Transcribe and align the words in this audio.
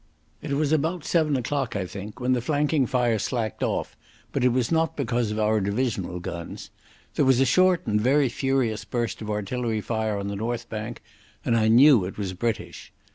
It 0.41 0.53
was 0.53 0.71
about 0.71 1.03
seven 1.05 1.37
o'clock, 1.37 1.75
I 1.75 1.85
think, 1.85 2.19
when 2.19 2.33
the 2.33 2.41
flanking 2.41 2.87
fire 2.87 3.19
slacked 3.19 3.61
off, 3.61 3.95
but 4.31 4.43
it 4.43 4.47
was 4.49 4.71
not 4.71 4.97
because 4.97 5.29
of 5.29 5.37
our 5.37 5.61
divisional 5.61 6.19
guns. 6.19 6.71
There 7.13 7.23
was 7.23 7.39
a 7.39 7.45
short 7.45 7.85
and 7.85 8.01
very 8.01 8.27
furious 8.27 8.83
burst 8.83 9.21
of 9.21 9.29
artillery 9.29 9.79
fire 9.79 10.17
on 10.17 10.27
the 10.27 10.35
north 10.35 10.67
bank, 10.69 11.03
and 11.45 11.55
I 11.55 11.67
knew 11.67 12.03
it 12.05 12.17
was 12.17 12.33
British. 12.33 12.91